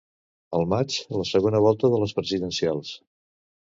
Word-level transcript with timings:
Al 0.59 0.65
maig, 0.71 0.95
la 1.17 1.27
segona 1.33 1.63
volta 1.69 1.95
de 1.97 2.03
les 2.07 2.19
presidencials. 2.23 3.01